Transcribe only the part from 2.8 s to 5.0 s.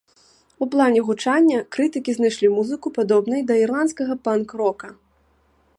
падобнай да ірландскага панк-рока.